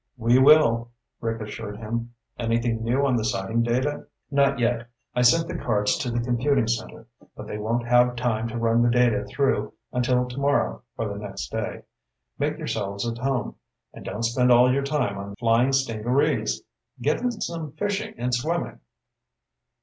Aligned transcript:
"We 0.17 0.39
will," 0.39 0.89
Rick 1.19 1.41
assured 1.41 1.77
him. 1.77 2.15
"Anything 2.35 2.81
new 2.83 3.05
on 3.05 3.15
the 3.17 3.23
sighting 3.23 3.61
data?" 3.61 4.07
"Not 4.31 4.57
yet. 4.57 4.87
I 5.13 5.21
sent 5.21 5.47
the 5.47 5.55
cards 5.59 5.95
to 5.99 6.09
the 6.09 6.19
computing 6.19 6.65
center, 6.67 7.05
but 7.35 7.45
they 7.45 7.59
won't 7.59 7.87
have 7.87 8.15
time 8.15 8.47
to 8.47 8.57
run 8.57 8.81
the 8.81 8.89
data 8.89 9.23
through 9.25 9.73
until 9.91 10.27
tomorrow 10.27 10.81
or 10.97 11.07
the 11.07 11.19
next 11.19 11.51
day. 11.51 11.83
Make 12.39 12.57
yourselves 12.57 13.07
at 13.07 13.19
home, 13.19 13.57
and 13.93 14.03
don't 14.03 14.23
spend 14.23 14.51
all 14.51 14.73
your 14.73 14.81
time 14.81 15.19
on 15.19 15.35
flying 15.35 15.69
stingarees. 15.71 16.63
Get 16.99 17.21
in 17.21 17.29
some 17.39 17.73
fishing 17.73 18.15
and 18.17 18.33
swimming." 18.33 18.79